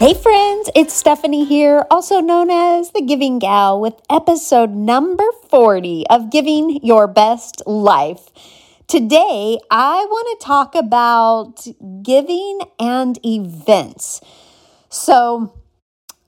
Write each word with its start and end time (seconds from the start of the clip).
Hey 0.00 0.14
friends, 0.14 0.70
it's 0.74 0.94
Stephanie 0.94 1.44
here, 1.44 1.84
also 1.90 2.20
known 2.20 2.48
as 2.48 2.92
the 2.92 3.02
Giving 3.02 3.38
Gal, 3.38 3.78
with 3.78 4.00
episode 4.08 4.70
number 4.70 5.26
40 5.50 6.06
of 6.08 6.30
Giving 6.30 6.82
Your 6.82 7.06
Best 7.06 7.62
Life. 7.66 8.30
Today, 8.88 9.58
I 9.70 10.06
want 10.08 10.40
to 10.40 10.46
talk 10.46 10.74
about 10.74 11.66
giving 12.02 12.60
and 12.78 13.18
events. 13.26 14.22
So, 14.88 15.52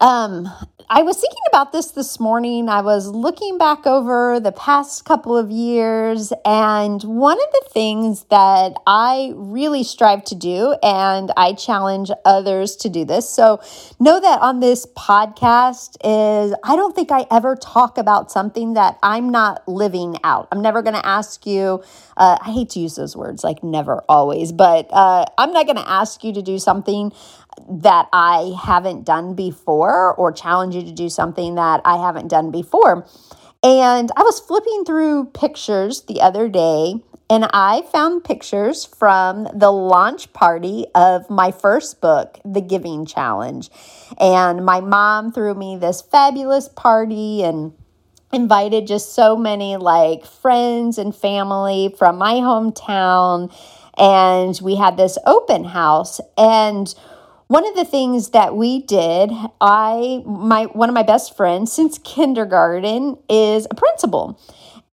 um, 0.00 0.48
I 0.90 1.02
was 1.02 1.16
thinking 1.16 1.42
about 1.48 1.72
this 1.72 1.92
this 1.92 2.20
morning. 2.20 2.68
I 2.68 2.82
was 2.82 3.08
looking 3.08 3.56
back 3.56 3.86
over 3.86 4.38
the 4.38 4.52
past 4.52 5.04
couple 5.06 5.36
of 5.36 5.50
years, 5.50 6.32
and 6.44 7.02
one 7.02 7.38
of 7.38 7.52
the 7.52 7.68
things 7.70 8.24
that 8.24 8.74
I 8.86 9.32
really 9.34 9.82
strive 9.82 10.24
to 10.24 10.34
do, 10.34 10.76
and 10.82 11.32
I 11.38 11.54
challenge 11.54 12.10
others 12.24 12.76
to 12.76 12.90
do 12.90 13.04
this. 13.06 13.28
So, 13.28 13.60
know 13.98 14.20
that 14.20 14.42
on 14.42 14.60
this 14.60 14.84
podcast 14.86 15.96
is 16.04 16.54
I 16.62 16.76
don't 16.76 16.94
think 16.94 17.10
I 17.10 17.26
ever 17.30 17.56
talk 17.56 17.96
about 17.96 18.30
something 18.30 18.74
that 18.74 18.98
I'm 19.02 19.30
not 19.30 19.66
living 19.66 20.16
out. 20.22 20.48
I'm 20.52 20.60
never 20.60 20.82
going 20.82 20.94
to 20.94 21.06
ask 21.06 21.46
you, 21.46 21.82
uh, 22.16 22.36
I 22.40 22.52
hate 22.52 22.70
to 22.70 22.80
use 22.80 22.96
those 22.96 23.16
words 23.16 23.42
like 23.42 23.64
never, 23.64 24.02
always, 24.08 24.52
but 24.52 24.86
uh, 24.92 25.24
I'm 25.38 25.52
not 25.52 25.64
going 25.66 25.76
to 25.76 25.88
ask 25.88 26.22
you 26.22 26.32
to 26.34 26.42
do 26.42 26.58
something 26.58 27.10
that 27.68 28.08
I 28.12 28.54
haven't 28.62 29.04
done 29.04 29.34
before 29.34 30.14
or 30.14 30.32
challenge 30.32 30.74
you 30.74 30.82
to 30.82 30.92
do 30.92 31.08
something 31.08 31.54
that 31.56 31.80
I 31.84 31.96
haven't 31.96 32.28
done 32.28 32.50
before. 32.50 33.06
And 33.62 34.10
I 34.16 34.22
was 34.22 34.40
flipping 34.40 34.84
through 34.84 35.26
pictures 35.26 36.02
the 36.02 36.20
other 36.20 36.48
day 36.48 36.96
and 37.30 37.46
I 37.54 37.82
found 37.90 38.22
pictures 38.24 38.84
from 38.84 39.48
the 39.54 39.70
launch 39.70 40.32
party 40.34 40.86
of 40.94 41.30
my 41.30 41.50
first 41.52 42.00
book, 42.00 42.38
The 42.44 42.60
Giving 42.60 43.06
Challenge. 43.06 43.70
And 44.20 44.64
my 44.64 44.80
mom 44.80 45.32
threw 45.32 45.54
me 45.54 45.76
this 45.76 46.02
fabulous 46.02 46.68
party 46.68 47.42
and 47.42 47.72
invited 48.30 48.86
just 48.86 49.14
so 49.14 49.36
many 49.36 49.76
like 49.78 50.26
friends 50.26 50.98
and 50.98 51.16
family 51.16 51.94
from 51.96 52.18
my 52.18 52.34
hometown. 52.34 53.50
And 53.96 54.58
we 54.62 54.76
had 54.76 54.98
this 54.98 55.16
open 55.24 55.64
house. 55.64 56.20
And 56.36 56.94
one 57.54 57.68
of 57.68 57.76
the 57.76 57.84
things 57.84 58.30
that 58.30 58.56
we 58.56 58.80
did, 58.80 59.30
I 59.60 60.24
my 60.26 60.64
one 60.64 60.88
of 60.88 60.94
my 60.94 61.04
best 61.04 61.36
friends 61.36 61.72
since 61.72 61.98
kindergarten 61.98 63.16
is 63.28 63.68
a 63.70 63.76
principal 63.76 64.40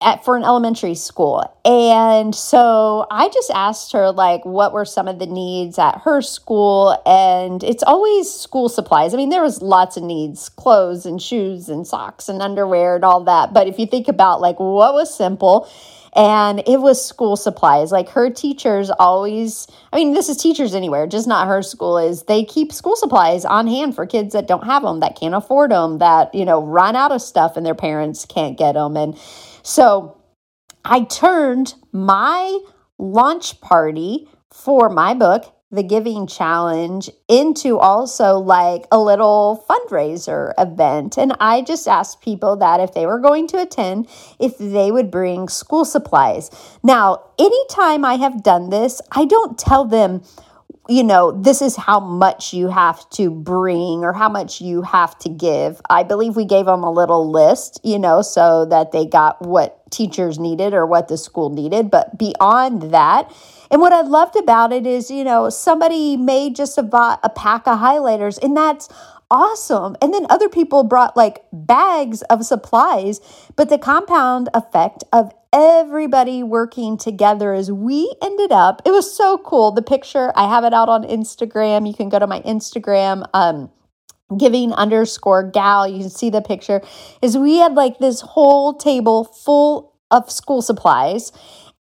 at 0.00 0.24
for 0.24 0.36
an 0.36 0.42
elementary 0.42 0.96
school. 0.96 1.56
And 1.64 2.34
so 2.34 3.06
I 3.12 3.28
just 3.28 3.52
asked 3.52 3.92
her 3.92 4.10
like 4.10 4.44
what 4.44 4.72
were 4.72 4.84
some 4.84 5.06
of 5.06 5.20
the 5.20 5.26
needs 5.26 5.78
at 5.78 6.00
her 6.00 6.20
school 6.20 7.00
and 7.06 7.62
it's 7.62 7.84
always 7.84 8.28
school 8.28 8.68
supplies. 8.68 9.14
I 9.14 9.18
mean 9.18 9.28
there 9.28 9.44
was 9.44 9.62
lots 9.62 9.96
of 9.96 10.02
needs, 10.02 10.48
clothes 10.48 11.06
and 11.06 11.22
shoes 11.22 11.68
and 11.68 11.86
socks 11.86 12.28
and 12.28 12.42
underwear 12.42 12.96
and 12.96 13.04
all 13.04 13.22
that. 13.22 13.52
But 13.52 13.68
if 13.68 13.78
you 13.78 13.86
think 13.86 14.08
about 14.08 14.40
like 14.40 14.58
what 14.58 14.94
was 14.94 15.16
simple 15.16 15.70
and 16.14 16.62
it 16.66 16.80
was 16.80 17.04
school 17.04 17.36
supplies. 17.36 17.92
Like 17.92 18.08
her 18.10 18.30
teachers 18.30 18.90
always 18.90 19.66
i 19.92 19.96
mean 19.96 20.12
this 20.12 20.28
is 20.28 20.36
teachers 20.36 20.74
anywhere 20.74 21.06
just 21.06 21.26
not 21.26 21.48
her 21.48 21.62
school 21.62 21.98
is 21.98 22.24
they 22.24 22.44
keep 22.44 22.72
school 22.72 22.96
supplies 22.96 23.44
on 23.44 23.66
hand 23.66 23.94
for 23.94 24.06
kids 24.06 24.32
that 24.32 24.46
don't 24.46 24.64
have 24.64 24.82
them 24.82 25.00
that 25.00 25.18
can't 25.18 25.34
afford 25.34 25.70
them 25.70 25.98
that 25.98 26.34
you 26.34 26.44
know 26.44 26.62
run 26.62 26.96
out 26.96 27.12
of 27.12 27.22
stuff 27.22 27.56
and 27.56 27.64
their 27.64 27.74
parents 27.74 28.24
can't 28.24 28.58
get 28.58 28.72
them 28.72 28.96
and 28.96 29.18
so 29.62 30.16
i 30.84 31.02
turned 31.04 31.74
my 31.92 32.58
launch 32.98 33.60
party 33.60 34.28
for 34.50 34.88
my 34.88 35.14
book 35.14 35.52
the 35.70 35.82
giving 35.82 36.26
challenge 36.26 37.10
into 37.28 37.78
also 37.78 38.38
like 38.38 38.86
a 38.90 38.98
little 38.98 39.64
fundraiser 39.68 40.54
event. 40.56 41.18
And 41.18 41.34
I 41.40 41.60
just 41.60 41.86
asked 41.86 42.22
people 42.22 42.56
that 42.56 42.80
if 42.80 42.94
they 42.94 43.04
were 43.04 43.18
going 43.18 43.46
to 43.48 43.60
attend, 43.60 44.08
if 44.38 44.56
they 44.56 44.90
would 44.90 45.10
bring 45.10 45.48
school 45.48 45.84
supplies. 45.84 46.50
Now, 46.82 47.22
anytime 47.38 48.04
I 48.04 48.14
have 48.14 48.42
done 48.42 48.70
this, 48.70 49.02
I 49.12 49.26
don't 49.26 49.58
tell 49.58 49.84
them, 49.84 50.22
you 50.88 51.04
know, 51.04 51.32
this 51.32 51.60
is 51.60 51.76
how 51.76 52.00
much 52.00 52.54
you 52.54 52.68
have 52.68 53.08
to 53.10 53.30
bring 53.30 54.04
or 54.04 54.14
how 54.14 54.30
much 54.30 54.62
you 54.62 54.80
have 54.80 55.18
to 55.18 55.28
give. 55.28 55.82
I 55.90 56.02
believe 56.02 56.34
we 56.34 56.46
gave 56.46 56.64
them 56.64 56.82
a 56.82 56.90
little 56.90 57.30
list, 57.30 57.78
you 57.84 57.98
know, 57.98 58.22
so 58.22 58.64
that 58.64 58.92
they 58.92 59.04
got 59.04 59.42
what 59.42 59.90
teachers 59.90 60.38
needed 60.38 60.72
or 60.72 60.86
what 60.86 61.08
the 61.08 61.18
school 61.18 61.50
needed. 61.50 61.90
But 61.90 62.16
beyond 62.16 62.90
that, 62.94 63.30
and 63.70 63.80
what 63.80 63.92
I 63.92 64.00
loved 64.02 64.36
about 64.36 64.72
it 64.72 64.86
is, 64.86 65.10
you 65.10 65.24
know, 65.24 65.50
somebody 65.50 66.16
made 66.16 66.56
just 66.56 66.78
a, 66.78 66.82
a 67.22 67.30
pack 67.34 67.66
of 67.66 67.78
highlighters, 67.78 68.42
and 68.42 68.56
that's 68.56 68.88
awesome. 69.30 69.96
And 70.00 70.12
then 70.12 70.26
other 70.30 70.48
people 70.48 70.84
brought 70.84 71.16
like 71.16 71.44
bags 71.52 72.22
of 72.22 72.44
supplies, 72.44 73.20
but 73.56 73.68
the 73.68 73.78
compound 73.78 74.48
effect 74.54 75.04
of 75.12 75.32
everybody 75.52 76.42
working 76.42 76.96
together 76.96 77.52
as 77.52 77.70
we 77.70 78.14
ended 78.22 78.52
up, 78.52 78.82
it 78.84 78.90
was 78.90 79.14
so 79.14 79.38
cool. 79.38 79.72
The 79.72 79.82
picture, 79.82 80.32
I 80.34 80.48
have 80.48 80.64
it 80.64 80.72
out 80.72 80.88
on 80.88 81.04
Instagram. 81.04 81.86
You 81.86 81.94
can 81.94 82.08
go 82.08 82.18
to 82.18 82.26
my 82.26 82.40
Instagram. 82.40 83.24
Um, 83.34 83.70
giving 84.36 84.74
underscore 84.74 85.42
gal 85.42 85.88
you 85.88 86.00
can 86.00 86.10
see 86.10 86.28
the 86.28 86.42
picture 86.42 86.82
is 87.22 87.38
we 87.38 87.56
had 87.56 87.72
like 87.72 87.98
this 87.98 88.20
whole 88.20 88.74
table 88.74 89.24
full 89.24 89.94
of 90.10 90.30
school 90.30 90.60
supplies 90.60 91.32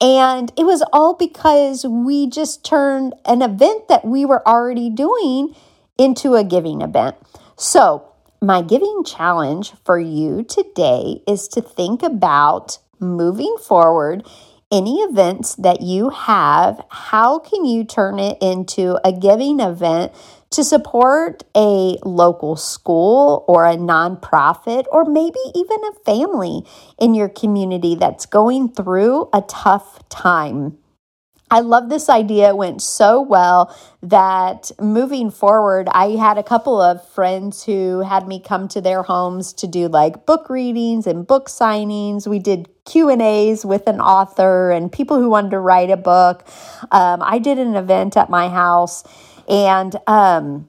and 0.00 0.52
it 0.56 0.64
was 0.64 0.82
all 0.92 1.14
because 1.14 1.84
we 1.84 2.28
just 2.28 2.64
turned 2.64 3.14
an 3.24 3.42
event 3.42 3.88
that 3.88 4.04
we 4.04 4.24
were 4.24 4.46
already 4.46 4.90
doing 4.90 5.54
into 5.98 6.34
a 6.34 6.44
giving 6.44 6.82
event. 6.82 7.16
So, 7.56 8.10
my 8.40 8.60
giving 8.60 9.04
challenge 9.04 9.72
for 9.84 9.98
you 9.98 10.42
today 10.42 11.22
is 11.26 11.48
to 11.48 11.62
think 11.62 12.02
about 12.02 12.78
moving 13.00 13.56
forward 13.58 14.26
any 14.74 14.96
events 14.96 15.54
that 15.54 15.82
you 15.82 16.10
have, 16.10 16.84
how 16.90 17.38
can 17.38 17.64
you 17.64 17.84
turn 17.84 18.18
it 18.18 18.36
into 18.42 18.98
a 19.04 19.12
giving 19.12 19.60
event 19.60 20.12
to 20.50 20.64
support 20.64 21.44
a 21.56 21.96
local 22.04 22.56
school 22.56 23.44
or 23.46 23.66
a 23.66 23.76
nonprofit 23.76 24.84
or 24.90 25.04
maybe 25.04 25.38
even 25.54 25.78
a 25.84 25.92
family 26.04 26.62
in 26.98 27.14
your 27.14 27.28
community 27.28 27.94
that's 27.94 28.26
going 28.26 28.68
through 28.68 29.28
a 29.32 29.42
tough 29.42 30.08
time. 30.08 30.76
I 31.54 31.60
love 31.60 31.88
this 31.88 32.08
idea. 32.08 32.48
It 32.48 32.56
went 32.56 32.82
so 32.82 33.20
well 33.20 33.72
that 34.02 34.72
moving 34.80 35.30
forward, 35.30 35.88
I 35.92 36.16
had 36.16 36.36
a 36.36 36.42
couple 36.42 36.82
of 36.82 37.06
friends 37.10 37.62
who 37.62 38.00
had 38.00 38.26
me 38.26 38.40
come 38.40 38.66
to 38.68 38.80
their 38.80 39.04
homes 39.04 39.52
to 39.52 39.68
do 39.68 39.86
like 39.86 40.26
book 40.26 40.50
readings 40.50 41.06
and 41.06 41.24
book 41.24 41.48
signings. 41.48 42.26
We 42.26 42.40
did 42.40 42.68
Q 42.86 43.08
and 43.08 43.22
A's 43.22 43.64
with 43.64 43.86
an 43.86 44.00
author 44.00 44.72
and 44.72 44.90
people 44.90 45.20
who 45.20 45.30
wanted 45.30 45.52
to 45.52 45.60
write 45.60 45.90
a 45.90 45.96
book. 45.96 46.44
Um, 46.90 47.22
I 47.22 47.38
did 47.38 47.60
an 47.60 47.76
event 47.76 48.16
at 48.16 48.28
my 48.28 48.48
house 48.48 49.04
and 49.48 49.94
um, 50.08 50.68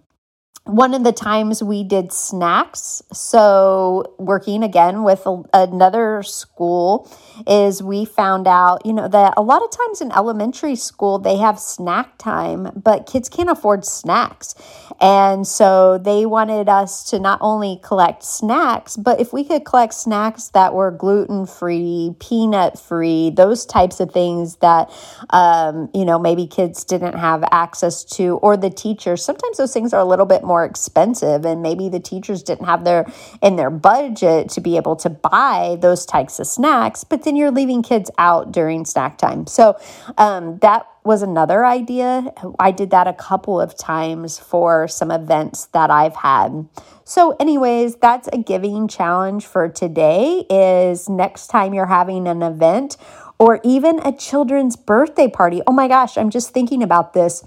one 0.65 0.95
of 0.95 1.03
the 1.03 1.11
times 1.11 1.61
we 1.61 1.83
did 1.83 2.11
snacks. 2.11 3.03
So, 3.13 4.15
working 4.17 4.63
again 4.63 5.03
with 5.03 5.25
a, 5.27 5.43
another 5.53 6.23
school, 6.23 7.09
is 7.47 7.83
we 7.83 8.03
found 8.03 8.47
out, 8.47 8.83
you 8.85 8.93
know, 8.93 9.07
that 9.07 9.35
a 9.37 9.41
lot 9.41 9.63
of 9.63 9.69
times 9.69 10.01
in 10.01 10.11
elementary 10.11 10.75
school 10.75 11.19
they 11.19 11.37
have 11.37 11.59
snack 11.59 12.17
time, 12.17 12.71
but 12.75 13.05
kids 13.05 13.29
can't 13.29 13.49
afford 13.49 13.85
snacks. 13.85 14.55
And 14.99 15.45
so 15.45 15.97
they 15.97 16.25
wanted 16.25 16.69
us 16.69 17.03
to 17.09 17.19
not 17.19 17.39
only 17.41 17.79
collect 17.83 18.23
snacks, 18.23 18.97
but 18.97 19.19
if 19.19 19.33
we 19.33 19.43
could 19.43 19.65
collect 19.65 19.93
snacks 19.93 20.49
that 20.49 20.73
were 20.73 20.89
gluten 20.89 21.45
free, 21.45 22.15
peanut 22.19 22.79
free, 22.79 23.29
those 23.29 23.65
types 23.65 23.99
of 23.99 24.11
things 24.11 24.55
that, 24.57 24.89
um, 25.31 25.89
you 25.93 26.05
know, 26.05 26.17
maybe 26.17 26.47
kids 26.47 26.83
didn't 26.83 27.17
have 27.17 27.43
access 27.51 28.03
to, 28.03 28.37
or 28.37 28.55
the 28.57 28.69
teachers, 28.69 29.23
sometimes 29.23 29.57
those 29.57 29.73
things 29.73 29.93
are 29.93 30.01
a 30.01 30.05
little 30.05 30.25
bit 30.25 30.43
more 30.43 30.54
more 30.55 30.63
expensive 30.63 31.43
and 31.43 31.61
maybe 31.61 31.89
the 31.89 31.99
teachers 31.99 32.41
didn't 32.41 32.65
have 32.65 32.85
their 32.85 33.05
in 33.41 33.57
their 33.57 33.69
budget 33.69 34.47
to 34.47 34.61
be 34.61 34.77
able 34.77 34.95
to 34.95 35.09
buy 35.09 35.77
those 35.81 36.05
types 36.05 36.39
of 36.39 36.47
snacks 36.47 37.03
but 37.03 37.23
then 37.23 37.35
you're 37.35 37.51
leaving 37.51 37.83
kids 37.83 38.09
out 38.17 38.53
during 38.53 38.85
snack 38.85 39.17
time. 39.17 39.45
So 39.47 39.77
um, 40.17 40.57
that 40.59 40.87
was 41.03 41.21
another 41.21 41.65
idea. 41.65 42.31
I 42.57 42.71
did 42.71 42.91
that 42.91 43.05
a 43.05 43.11
couple 43.13 43.59
of 43.59 43.77
times 43.77 44.39
for 44.39 44.87
some 44.87 45.11
events 45.11 45.65
that 45.73 45.91
i've 45.91 46.15
had. 46.15 46.69
So 47.03 47.35
anyways 47.37 47.97
that's 47.97 48.29
a 48.31 48.37
giving 48.37 48.87
challenge 48.87 49.45
for 49.45 49.67
today 49.67 50.45
is 50.49 51.09
next 51.09 51.47
time 51.47 51.73
you're 51.73 51.93
having 51.99 52.29
an 52.29 52.41
event 52.41 52.95
or 53.37 53.59
even 53.65 53.99
a 53.99 54.13
children's 54.15 54.77
birthday 54.77 55.27
party. 55.27 55.61
Oh 55.67 55.73
my 55.73 55.89
gosh 55.89 56.17
i'm 56.17 56.29
just 56.29 56.51
thinking 56.51 56.81
about 56.81 57.11
this 57.13 57.43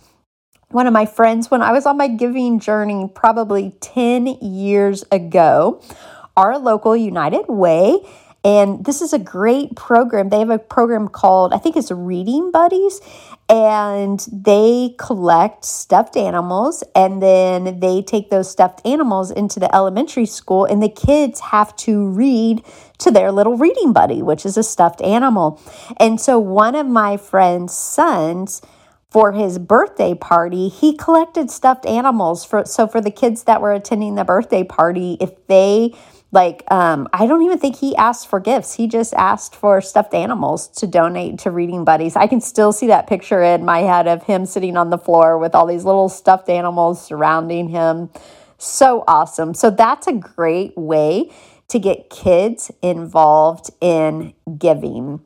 one 0.71 0.87
of 0.87 0.93
my 0.93 1.07
friends 1.07 1.51
when 1.51 1.63
I 1.63 1.73
was 1.73 1.87
on 1.87 1.97
my 1.97 2.09
giving 2.09 2.61
journey 2.61 3.11
probably 3.15 3.73
10 3.81 4.27
years 4.27 5.03
ago, 5.11 5.83
our 6.37 6.59
local 6.59 6.95
United 6.95 7.47
Way. 7.49 7.99
And 8.45 8.85
this 8.85 9.01
is 9.01 9.13
a 9.13 9.19
great 9.19 9.77
program. 9.77 10.29
They 10.29 10.39
have 10.39 10.51
a 10.51 10.59
program 10.59 11.09
called, 11.09 11.53
I 11.53 11.59
think 11.59 11.77
it's 11.77 11.91
Reading 11.91 12.51
Buddies, 12.51 13.01
and 13.49 14.25
they 14.31 14.95
collect 14.99 15.65
stuffed 15.65 16.17
animals 16.17 16.85
and 16.95 17.23
then 17.23 17.81
they 17.81 18.03
take 18.03 18.29
those 18.31 18.51
stuffed 18.51 18.87
animals 18.87 19.31
into 19.31 19.59
the 19.59 19.75
elementary 19.75 20.27
school, 20.27 20.67
and 20.67 20.83
the 20.83 20.89
kids 20.89 21.41
have 21.41 21.75
to 21.77 22.09
read 22.09 22.63
to 22.99 23.11
their 23.11 23.33
little 23.33 23.57
reading 23.57 23.93
buddy, 23.93 24.23
which 24.23 24.45
is 24.45 24.59
a 24.59 24.63
stuffed 24.63 25.01
animal. 25.01 25.61
And 25.97 26.21
so 26.21 26.39
one 26.39 26.75
of 26.75 26.87
my 26.87 27.17
friend's 27.17 27.75
sons, 27.75 28.61
for 29.11 29.33
his 29.33 29.59
birthday 29.59 30.15
party, 30.15 30.69
he 30.69 30.97
collected 30.97 31.51
stuffed 31.51 31.87
animals 31.87 32.45
for 32.45 32.65
so 32.67 32.87
for 32.87 33.01
the 33.01 33.11
kids 33.11 33.45
that 33.45 33.63
were 33.63 33.73
attending 33.73 34.15
the 34.15 34.25
birthday 34.25 34.63
party, 34.65 35.17
if 35.21 35.47
they 35.47 35.95
like 36.31 36.63
um, 36.71 37.09
I 37.13 37.27
don't 37.27 37.43
even 37.43 37.59
think 37.59 37.77
he 37.77 37.97
asked 37.97 38.29
for 38.29 38.39
gifts. 38.39 38.75
He 38.75 38.87
just 38.87 39.15
asked 39.15 39.55
for 39.55 39.81
stuffed 39.81 40.13
animals 40.13 40.69
to 40.69 40.87
donate 40.87 41.39
to 41.41 41.51
Reading 41.51 41.85
Buddies. 41.85 42.17
I 42.17 42.27
can 42.27 42.43
still 42.43 42.71
see 42.71 42.89
that 42.89 43.07
picture 43.07 43.43
in 43.43 43.65
my 43.65 43.81
head 43.81 44.07
of 44.07 44.25
him 44.25 44.45
sitting 44.45 44.77
on 44.77 44.91
the 44.91 44.99
floor 44.99 45.39
with 45.39 45.55
all 45.55 45.67
these 45.67 45.87
little 45.87 46.11
stuffed 46.11 46.51
animals 46.51 47.05
surrounding 47.05 47.71
him. 47.71 48.11
So 48.59 49.05
awesome. 49.09 49.55
So 49.55 49.71
that's 49.71 50.07
a 50.07 50.13
great 50.13 50.77
way 50.77 51.33
to 51.69 51.79
get 51.79 52.11
kids 52.11 52.71
involved 52.83 53.71
in 53.81 54.35
giving. 54.59 55.21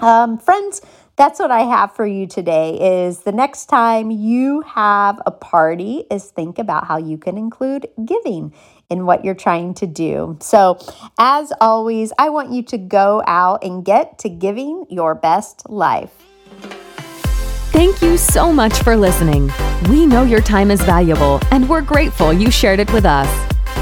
Um, 0.00 0.38
friends, 0.38 0.82
that's 1.16 1.40
what 1.40 1.50
I 1.50 1.60
have 1.60 1.94
for 1.96 2.06
you 2.06 2.26
today 2.26 3.04
is 3.04 3.20
the 3.20 3.32
next 3.32 3.66
time 3.66 4.10
you 4.10 4.60
have 4.60 5.20
a 5.24 5.30
party 5.30 6.04
is 6.10 6.26
think 6.26 6.58
about 6.58 6.86
how 6.86 6.98
you 6.98 7.16
can 7.16 7.38
include 7.38 7.86
giving 8.04 8.52
in 8.90 9.06
what 9.06 9.24
you're 9.24 9.34
trying 9.34 9.72
to 9.74 9.86
do. 9.86 10.36
So, 10.40 10.78
as 11.18 11.52
always, 11.60 12.12
I 12.18 12.28
want 12.28 12.52
you 12.52 12.62
to 12.64 12.78
go 12.78 13.22
out 13.26 13.64
and 13.64 13.84
get 13.84 14.18
to 14.20 14.28
giving 14.28 14.84
your 14.90 15.14
best 15.14 15.68
life. 15.70 16.12
Thank 17.72 18.02
you 18.02 18.16
so 18.16 18.52
much 18.52 18.82
for 18.82 18.96
listening. 18.96 19.50
We 19.88 20.06
know 20.06 20.22
your 20.22 20.40
time 20.40 20.70
is 20.70 20.82
valuable 20.82 21.40
and 21.50 21.68
we're 21.68 21.82
grateful 21.82 22.32
you 22.32 22.50
shared 22.50 22.80
it 22.80 22.92
with 22.92 23.04
us. 23.04 23.28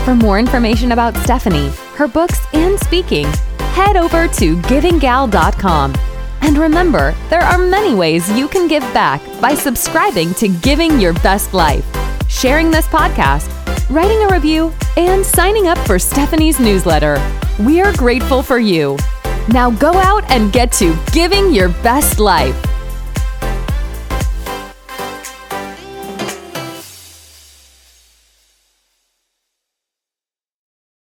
For 0.04 0.14
more 0.14 0.38
information 0.38 0.92
about 0.92 1.16
Stephanie, 1.18 1.68
her 1.96 2.08
books, 2.08 2.40
and 2.52 2.78
speaking, 2.80 3.26
head 3.74 3.96
over 3.96 4.26
to 4.28 4.56
givinggal.com 4.56 5.94
and 6.44 6.58
remember, 6.58 7.14
there 7.30 7.40
are 7.40 7.56
many 7.56 7.94
ways 7.94 8.30
you 8.30 8.48
can 8.48 8.68
give 8.68 8.82
back 8.92 9.22
by 9.40 9.54
subscribing 9.54 10.34
to 10.34 10.48
Giving 10.48 11.00
Your 11.00 11.14
Best 11.14 11.54
Life, 11.54 11.86
sharing 12.28 12.70
this 12.70 12.86
podcast, 12.86 13.48
writing 13.88 14.22
a 14.22 14.28
review, 14.28 14.70
and 14.98 15.24
signing 15.24 15.68
up 15.68 15.78
for 15.78 15.98
Stephanie's 15.98 16.60
newsletter. 16.60 17.16
We 17.60 17.80
are 17.80 17.94
grateful 17.94 18.42
for 18.42 18.58
you. 18.58 18.98
Now 19.48 19.70
go 19.70 19.94
out 19.94 20.30
and 20.30 20.52
get 20.52 20.70
to 20.72 20.94
Giving 21.12 21.50
Your 21.50 21.70
Best 21.82 22.20
Life. 22.20 22.63